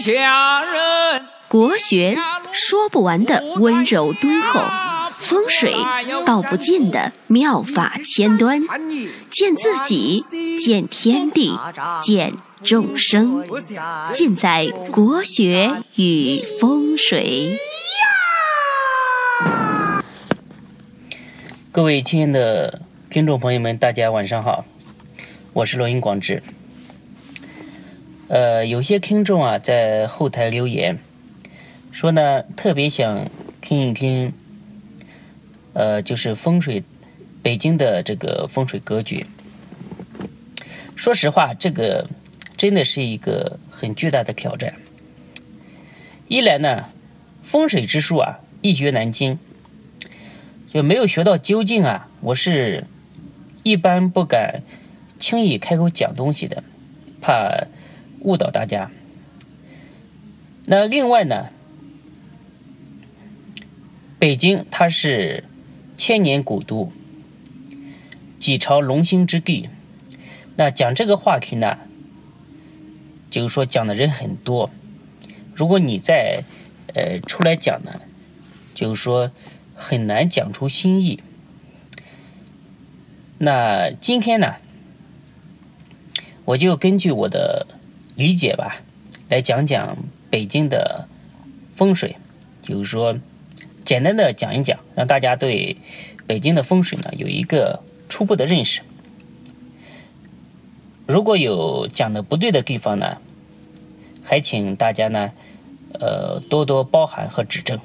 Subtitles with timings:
[0.00, 1.26] 下人。
[1.46, 2.16] 国学
[2.52, 4.60] 说不完的温柔敦厚，
[5.10, 5.74] 风水
[6.24, 8.62] 道不尽的妙法千端，
[9.28, 10.24] 见自己，
[10.58, 11.58] 见天地，
[12.00, 13.44] 见众生，
[14.12, 17.58] 尽在国学与风水。
[21.72, 22.80] 各位亲爱的
[23.10, 24.64] 听众朋友们，大家晚上好，
[25.52, 26.42] 我是罗云广志。
[28.30, 31.00] 呃，有些听众啊在后台留言
[31.90, 33.28] 说呢，特别想
[33.60, 34.32] 听一听，
[35.72, 36.84] 呃，就是风水
[37.42, 39.26] 北京的这个风水格局。
[40.94, 42.08] 说实话，这个
[42.56, 44.74] 真的是一个很巨大的挑战。
[46.28, 46.84] 一来呢，
[47.42, 49.40] 风水之术啊，一学难精。
[50.72, 52.08] 就没有学到究竟啊！
[52.20, 52.84] 我是
[53.64, 54.62] 一般不敢
[55.18, 56.62] 轻易开口讲东西的，
[57.20, 57.66] 怕
[58.20, 58.90] 误导大家。
[60.66, 61.48] 那另外呢，
[64.18, 65.44] 北京它是
[65.96, 66.92] 千年古都，
[68.38, 69.68] 几朝龙兴之地。
[70.56, 71.78] 那讲这个话题呢，
[73.30, 74.70] 就是说讲的人很多。
[75.54, 76.44] 如果你再
[76.94, 78.00] 呃出来讲呢，
[78.74, 79.30] 就是说。
[79.82, 81.22] 很难讲出新意。
[83.38, 84.56] 那今天呢，
[86.44, 87.66] 我就根据我的
[88.20, 88.82] 理解吧，
[89.30, 89.96] 来讲讲
[90.28, 91.08] 北京的
[91.74, 92.16] 风水，
[92.62, 93.16] 就是说
[93.82, 95.78] 简单的讲一讲，让大家对
[96.26, 98.82] 北京的风水呢有一个初步的认识。
[101.06, 103.16] 如果有讲的不对的地方呢，
[104.22, 105.32] 还请大家呢，
[105.94, 107.80] 呃，多多包涵和指正。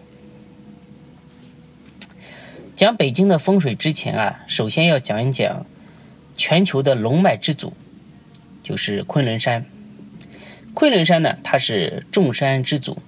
[2.75, 5.65] 讲北京的风水之前啊，首先要讲一讲
[6.35, 7.71] 全球的龙脉之祖，
[8.63, 9.65] 就是昆仑山。
[10.75, 12.99] 昆仑山呢，它是众山之祖，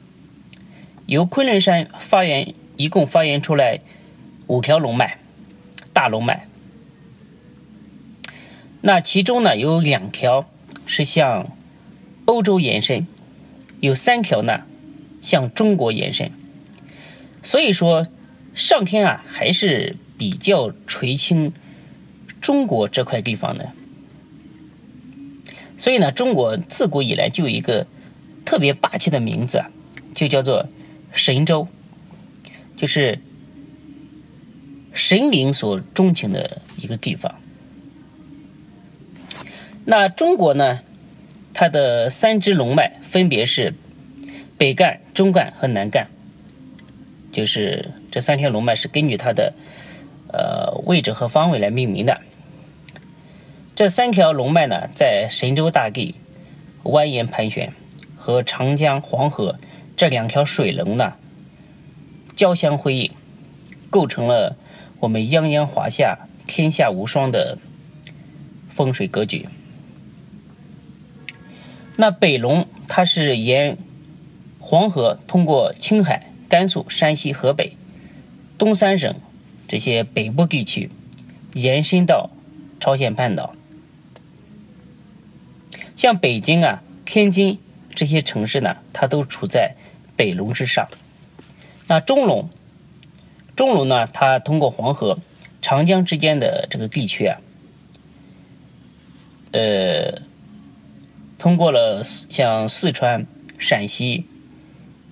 [1.05, 3.81] 由昆仑山发源，一共发源出来
[4.47, 5.19] 五条龙脉，
[5.93, 6.47] 大龙脉。
[8.81, 10.49] 那其中呢，有两条
[10.87, 11.51] 是向
[12.25, 13.05] 欧洲延伸，
[13.81, 14.63] 有三条呢
[15.21, 16.31] 向中国延伸，
[17.43, 18.07] 所以说。
[18.55, 21.53] 上天啊，还是比较垂青
[22.41, 23.71] 中国这块地方的，
[25.77, 27.85] 所以呢，中国自古以来就有一个
[28.43, 29.61] 特别霸气的名字，
[30.15, 30.67] 就叫做
[31.11, 31.67] 神州，
[32.75, 33.19] 就是
[34.91, 37.35] 神灵所钟情的一个地方。
[39.85, 40.81] 那中国呢，
[41.53, 43.73] 它的三支龙脉分别是
[44.57, 46.07] 北干、中干和南干。
[47.31, 49.53] 就是这三条龙脉是根据它的
[50.33, 52.19] 呃位置和方位来命名的。
[53.77, 56.15] 这三条龙脉呢，在神州大地
[56.81, 57.71] 蜿蜒盘旋，
[58.15, 59.59] 和长江、黄河
[59.95, 61.13] 这两条水龙呢
[62.35, 63.11] 交相辉映，
[63.91, 64.57] 构成了
[65.01, 66.17] 我们泱泱华夏、
[66.47, 67.59] 天下无双的
[68.71, 69.47] 风水格局。
[71.97, 73.77] 那北龙它是沿
[74.59, 76.31] 黄河通过青海。
[76.49, 77.73] 甘肃、山西、河北、
[78.57, 79.13] 东三省
[79.67, 80.89] 这些北部地区，
[81.53, 82.29] 延伸到
[82.79, 83.53] 朝鲜半岛，
[85.97, 87.59] 像北京啊、天津
[87.93, 89.75] 这些城市呢，它都处在
[90.15, 90.87] 北龙之上。
[91.87, 92.49] 那中龙，
[93.55, 95.17] 中龙呢，它通过黄河、
[95.61, 97.39] 长江之间的这个地区啊，
[99.51, 100.21] 呃，
[101.39, 103.25] 通过了像四川、
[103.57, 104.25] 陕西、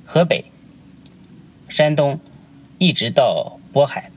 [0.05, 0.45] 河北。
[1.67, 2.21] 山东
[2.77, 4.11] 一直到渤海，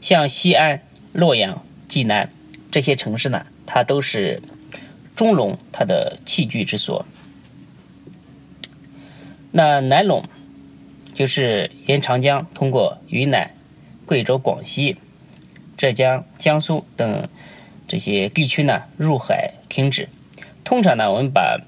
[0.00, 0.82] 像西安、
[1.12, 2.30] 洛阳、济南
[2.70, 4.40] 这些城市呢，它都是
[5.16, 7.04] 中龙它的器具之所。
[9.50, 10.24] 那南陇
[11.14, 13.54] 就是沿长江通过云南、
[14.06, 14.96] 贵州、广西、
[15.76, 17.28] 浙江、江苏等
[17.86, 20.08] 这些地区呢入海停止。
[20.64, 21.60] 通常呢，我们把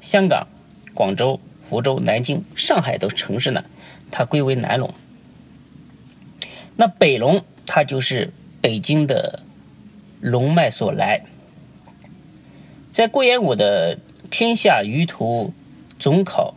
[0.00, 0.46] 香港、
[0.94, 3.64] 广州、福州、南京、上海等城市呢。
[4.08, 4.94] 它归为南龙，
[6.76, 9.42] 那北龙它就是北京的
[10.20, 11.22] 龙脉所来。
[12.96, 13.96] 在顾炎武的
[14.30, 15.52] 《天下舆图
[15.98, 16.56] 总考》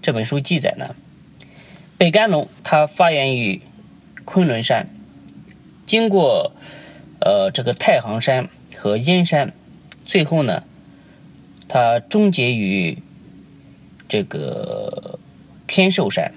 [0.00, 0.94] 这本书记载呢，
[1.96, 3.60] 北干龙它发源于
[4.24, 4.88] 昆仑山，
[5.84, 6.52] 经过
[7.20, 9.52] 呃这个太行山和燕山，
[10.04, 10.62] 最后呢，
[11.66, 13.02] 它终结于
[14.08, 15.18] 这个
[15.66, 16.32] 天寿山。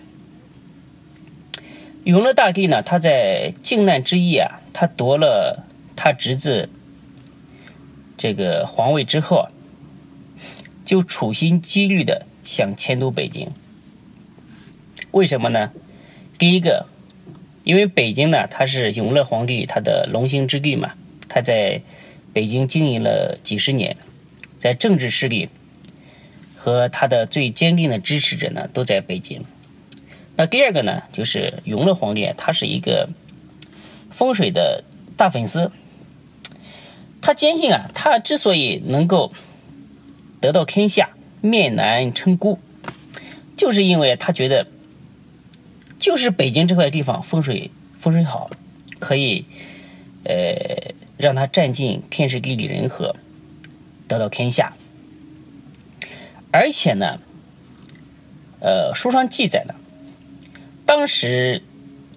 [2.06, 6.70] 永乐大帝呢，他在靖难之役啊，他夺了他侄子
[8.22, 9.48] 这个皇位之后，
[10.86, 13.50] 就处心积虑的想迁都北京。
[15.10, 15.72] 为什么呢？
[16.38, 16.86] 第一个，
[17.64, 20.94] 因为北京呢，它是永乐皇帝他的龙兴之地嘛，
[21.28, 21.82] 他在
[22.32, 23.98] 北京经营了几十年，
[24.60, 25.50] 在政治势力
[26.56, 29.44] 和他的最坚定的支持者呢，都在北京。
[30.36, 33.10] 那第二个呢，就是永乐皇帝他是一个
[34.12, 34.84] 风水的
[35.18, 35.72] 大粉丝，
[37.22, 39.32] 他坚信啊，他之所以能够
[40.40, 42.60] 得到天下，面南称孤，
[43.56, 44.68] 就是因为他觉得。
[46.00, 47.70] 就是北京这块地方风水
[48.00, 48.50] 风水好，
[48.98, 49.46] 可以，
[50.24, 53.16] 呃，让他占尽天时地利人和，
[54.08, 54.74] 得到天下。
[56.50, 57.20] 而且呢，
[58.62, 59.76] 呃，书上记载呢，
[60.88, 61.62] 当时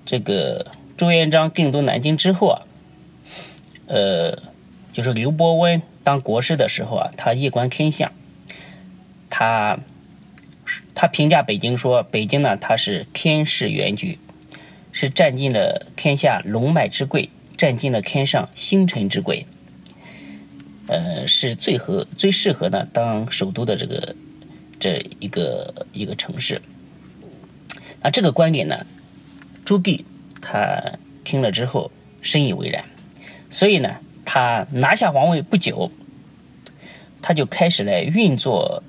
[0.07, 2.63] 这个朱元璋定都南京之后啊，
[3.87, 4.39] 呃，
[4.95, 8.11] 就是刘伯温当国师的时候啊，他夜观天象，
[9.29, 9.79] 他。
[10.95, 14.19] 他评价北京说：“北京呢，它是天势元局，
[14.93, 19.45] 是占尽了天下龙脉之贵，占尽了天上星辰之贵，
[20.87, 24.17] 呃，是最合最适合呢当首都的这个
[24.79, 26.63] 这一个一个城市。
[28.01, 28.87] 那这个观点呢，
[29.65, 30.03] 朱棣
[30.41, 30.95] 他
[31.25, 31.91] 听了之后
[32.23, 32.85] 深以为然，
[33.51, 35.91] 所以呢，他拿下皇位不久，
[37.23, 38.83] 他就开始来运作，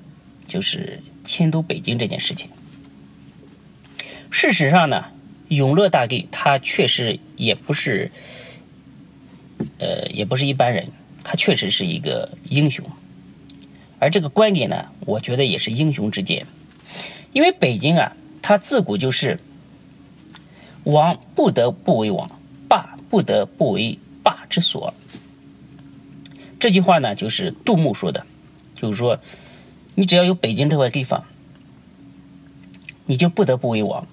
[0.48, 2.48] 就是。”迁都北京这件事情，
[4.30, 5.06] 事实上呢，
[5.48, 8.12] 永乐大帝他确实也不是，
[9.80, 10.86] 呃，也不是一般人，
[11.24, 12.88] 他确实是一个英雄。
[13.98, 16.46] 而这个观点呢，我觉得也是英雄之见，
[17.32, 19.40] 因为北京啊，它自古就是
[20.84, 22.30] 王不得不为王，
[22.68, 24.94] 霸不得不为霸之所。
[26.58, 28.26] 这句话呢，就是杜牧说的，
[28.74, 29.18] 就是说。
[29.98, 31.24] 你只要有北京这块地方，
[33.06, 34.06] 你就不得不为王，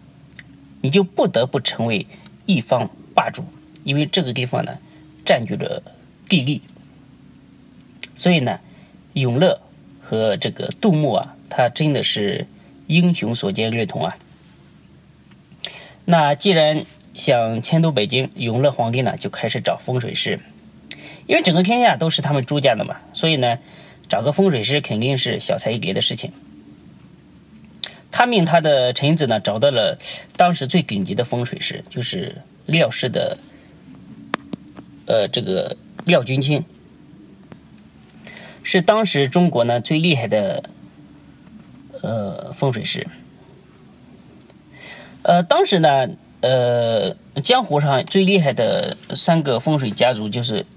[0.80, 2.08] 你就不得不成为
[2.46, 3.44] 一方霸主，
[3.84, 4.78] 因为这个地方呢
[5.26, 5.84] 占据着
[6.30, 6.62] 地利。
[8.16, 8.62] 所以呢，
[9.12, 9.60] 永乐
[10.00, 12.48] 和这个杜牧啊，他真的是
[12.88, 14.16] 英雄所见略同啊。
[16.06, 20.40] 那既然想迁都北京，永乐皇帝呢就开始找风水师，
[21.28, 23.58] 因为整个天下都是他们朱家的嘛，所以呢。
[24.10, 26.34] 找个风水师肯定是小菜一碟的事情。
[28.12, 29.98] 他命他的臣子呢找到了
[30.36, 33.38] 当时最顶级的风水师，就是廖氏的，
[35.08, 36.64] 呃，这个廖君清，
[38.62, 40.64] 是当时中国呢最厉害的
[42.04, 43.08] 呃风水师。
[45.24, 46.08] 呃，当时呢，
[46.42, 50.68] 呃，江湖上最厉害的三个风水家族就是。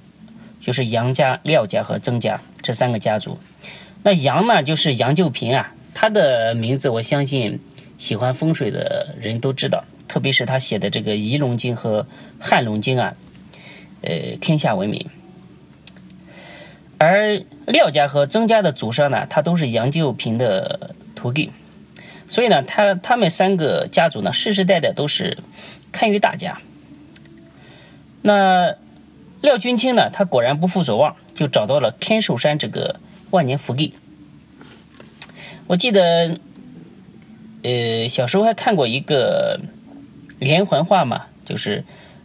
[0.67, 3.39] 就是杨家、廖家和曾家这三个家族。
[4.03, 7.61] 那杨呢，就是杨旧平啊，他的名字我相信
[7.99, 12.03] 喜欢风水的人都知道，特别是他写的这个《仪龙经》和
[12.41, 13.15] 《汉龙经》啊，
[14.03, 15.09] 呃，天下闻名。
[16.99, 21.53] 而廖家和曾家的祖上呢，他都是杨旧平的徒弟，
[22.29, 25.39] 所以呢，他他们三个家族呢，世世代代都是
[25.93, 26.61] 堪舆大家。
[28.23, 28.75] 那。
[29.47, 32.99] 廖君清呢，他果然不负所望，就找到了天寿山这个
[33.31, 33.95] 万年福地。
[35.69, 36.41] 我记得，
[37.63, 39.61] 呃，小时候还看过一个
[40.41, 41.85] 连环画嘛，就是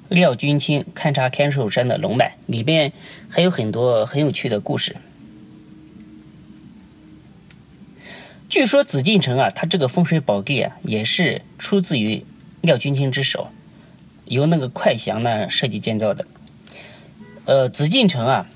[0.10, 2.92] 廖君清勘察天寿山的龙脉，里边
[3.30, 4.96] 还有很多很有趣的故事。
[8.50, 12.26] 据说紫禁城啊，它这个风水宝地啊，也是出自于
[12.62, 13.50] 廖君清之手，
[14.26, 16.26] 由那个快祥呢设计建造的。
[17.46, 18.48] 呃，紫禁城啊，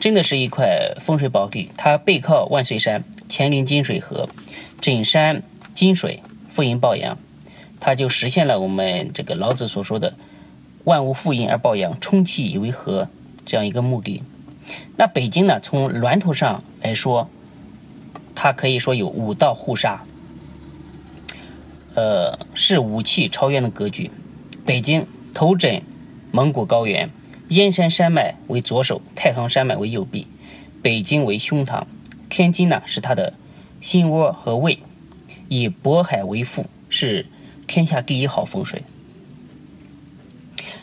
[0.00, 1.70] 真的是一块风水宝地。
[1.76, 4.28] 它背靠万岁山，前临金水河，
[4.80, 7.16] 枕山金水，富阴抱阳，
[7.78, 10.14] 它就实现了我们这个老子所说的
[10.82, 13.08] “万物负阴而抱阳，充气以为和”
[13.46, 14.24] 这样一个目的。
[14.96, 17.30] 那北京呢，从峦头上来说，
[18.34, 19.98] 它可以说有五道护煞，
[21.94, 24.10] 呃，是武器超渊的格局。
[24.64, 25.80] 北京头枕
[26.32, 27.08] 蒙古高原。
[27.48, 30.26] 燕山山脉为左手，太行山脉为右臂，
[30.82, 31.84] 北京为胸膛，
[32.28, 33.34] 天津呢是它的
[33.80, 34.80] 心窝和胃，
[35.48, 37.26] 以渤海为腹，是
[37.68, 38.82] 天下第一好风水。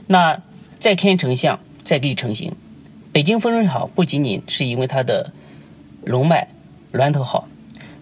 [0.08, 0.42] 那
[0.80, 2.54] 在天成象，在地成形，
[3.12, 5.34] 北京风水好，不仅仅是因为它的
[6.06, 6.48] 龙脉
[6.94, 7.50] 峦头好，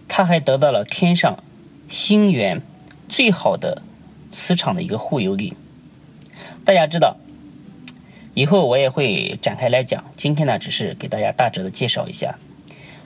[0.08, 1.44] 它还得到了天上
[1.90, 2.62] 星源
[3.10, 3.82] 最好的
[4.30, 5.56] 磁场的一个护佑力。
[6.64, 7.18] 大家知道。
[8.34, 12.38] 以后我也会展开来讲，今天呢只是给大家大致的介绍一下。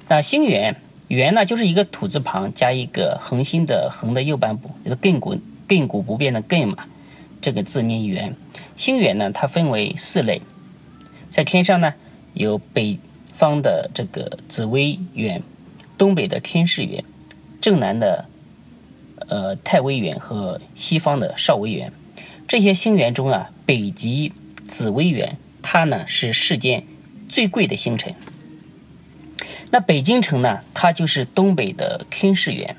[0.07, 0.75] 那星元，
[1.07, 5.35] 元呢就是一个土字旁加一个恒星的恒的右半部，一个亘古
[5.67, 6.85] 亘古不变的亘嘛，
[7.41, 8.35] 这个字念元。
[8.77, 10.41] 星元呢，它分为四类，
[11.31, 11.95] 在天上呢
[12.33, 12.99] 有北
[13.33, 15.41] 方的这个紫微垣，
[15.97, 17.03] 东北的天市垣，
[17.59, 18.25] 正南的
[19.27, 21.91] 呃太微垣和西方的少微垣。
[22.47, 24.31] 这些星元中啊，北极
[24.67, 26.85] 紫微垣，它呢是世间
[27.29, 28.13] 最贵的星辰。
[29.71, 32.75] 那北京城呢，它就是东北的天市垣，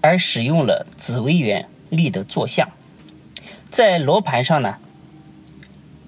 [0.00, 2.70] 而使用了紫微垣立的坐像。
[3.70, 4.76] 在罗盘上呢，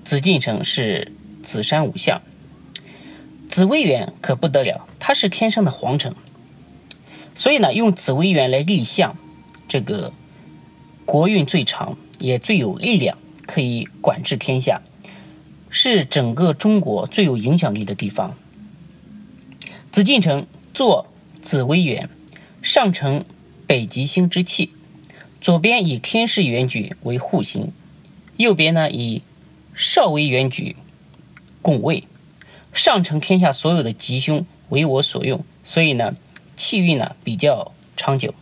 [0.05, 2.23] 紫禁城是紫山五象。
[3.49, 6.15] 紫微垣可不得了，它是天上的皇城，
[7.35, 9.17] 所以呢，用紫微垣来立像，
[9.69, 10.13] 这个
[11.05, 14.83] 国运最长，也最有力量，可以管制天下，
[15.77, 18.37] 是整个中国最有影响力的地方。
[19.91, 21.09] 紫禁城坐
[21.43, 22.09] 紫微垣，
[22.63, 23.25] 上承
[23.67, 24.71] 北极星之气，
[25.41, 27.73] 左边以天市元举为护星，
[28.37, 29.23] 右边呢以
[29.75, 30.77] 少微元举
[31.61, 32.05] 拱卫，
[32.73, 36.15] 上承天下所有的吉凶为我所用，所以呢
[36.55, 38.33] 气运呢比较长久。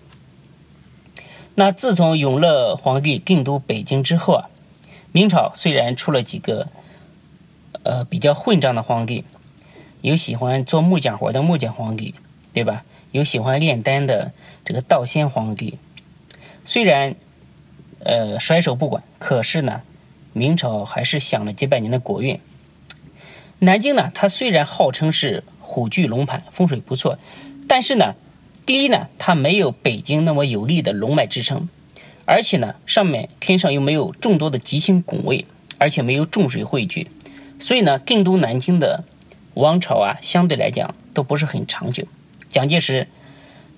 [1.55, 4.51] 那自从永乐皇帝定都北京之后啊，
[5.13, 6.69] 明朝虽然出了几个
[7.83, 9.25] 呃比较混账的皇帝。
[10.01, 12.15] 有喜欢做木匠活的木匠皇帝，
[12.53, 12.85] 对吧？
[13.13, 14.33] 有喜欢炼丹的
[14.65, 15.79] 这个道仙皇帝。
[16.65, 17.15] 虽然
[18.01, 19.83] 呃甩手不管，可是呢，
[20.33, 22.41] 明朝还是享了几百年的国运。
[23.61, 27.17] 南京呢，它虽然号称是虎踞龙盘，风水不错，
[27.69, 28.17] 但是呢，
[28.67, 31.69] 第一呢，它没有北京那么有力的龙脉支撑，
[32.25, 35.47] 而且呢，上面天上又没有众多的吉星拱卫，
[35.79, 37.07] 而且没有重水汇聚，
[37.63, 39.05] 所以呢，定都南京的。
[39.55, 42.07] 王朝啊，相对来讲都不是很长久。
[42.49, 43.07] 蒋介石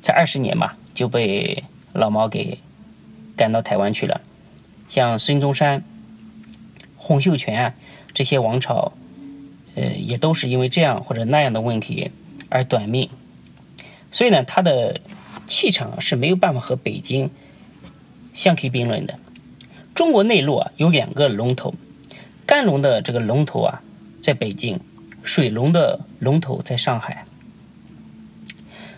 [0.00, 2.58] 才二十年嘛，就被老毛给
[3.36, 4.20] 赶到台湾去了。
[4.88, 5.82] 像孙中山、
[6.96, 7.74] 洪秀全啊
[8.12, 8.92] 这些王朝，
[9.74, 12.12] 呃，也都是因为这样或者那样的问题
[12.48, 13.10] 而短命。
[14.12, 15.00] 所以呢，他的
[15.48, 17.28] 气场是没有办法和北京
[18.32, 19.18] 相提并论的。
[19.92, 21.74] 中国内陆啊有两个龙头，
[22.46, 23.82] 干龙的这个龙头啊
[24.20, 24.80] 在北京。
[25.22, 27.24] 水龙的龙头在上海，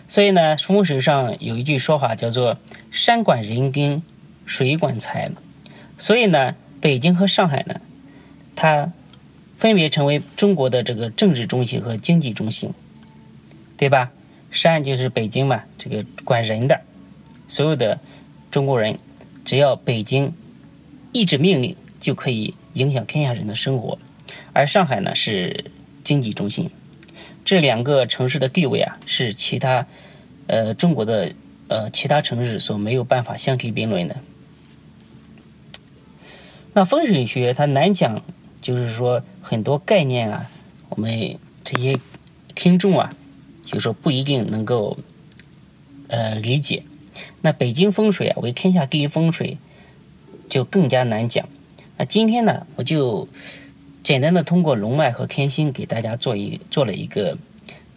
[0.09, 2.57] 所以呢，风水上有一句说法叫做
[2.91, 4.03] “山管人丁，
[4.45, 5.31] 水管财”。
[5.97, 7.79] 所以呢，北京和上海呢，
[8.57, 8.91] 它
[9.57, 12.73] 分别成为中国的这个政治中心和经济中心，
[13.77, 14.11] 对吧？
[14.51, 16.81] 山就是北京嘛，这个管人的，
[17.47, 18.01] 所有的
[18.51, 18.97] 中国人
[19.45, 20.33] 只要北京
[21.13, 23.97] 一纸命令，就可以影响天下人的生活，
[24.53, 25.65] 而上海呢是。
[26.07, 26.69] 经济中心，
[27.43, 29.85] 这两个城市的地位啊，是其他
[30.47, 31.33] 呃中国的
[31.67, 34.15] 呃其他城市所没有办法相提并论的。
[36.73, 38.23] 那风水学它难讲，
[38.61, 40.49] 就是说很多概念啊，
[40.87, 41.99] 我们这些
[42.55, 43.13] 听众啊，
[43.65, 44.97] 就说不一定能够
[46.07, 46.83] 呃理解。
[47.41, 49.57] 那北京风水啊，为天下第一风水，
[50.49, 51.49] 就更加难讲。
[51.97, 53.27] 那今天呢，我就。
[54.03, 57.37] 简单的通过龙脉和天星给大家做一做了一个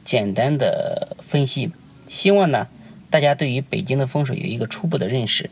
[0.02, 1.70] 简单的分析，
[2.08, 2.66] 希望呢
[3.10, 5.50] 大家对于北京的风水有一个初步的认识。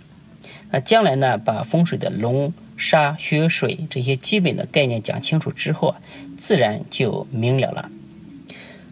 [0.73, 6.00] 那将来呢把风水的龙沙雪水这些基本的概念讲清楚之后啊，
[6.37, 7.88] 自然就明了了。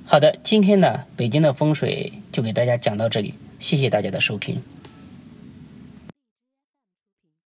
[0.04, 4.62] 好的，今天呢北京的风水就给大家讲到这里，谢谢大家的收听。